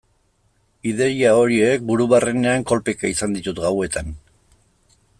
Ideia 0.91 1.33
horiek 1.41 1.85
buru 1.91 2.09
barrenean 2.15 2.65
kolpeka 2.73 3.15
izan 3.17 3.39
ditut 3.39 3.63
gauetan. 3.67 4.15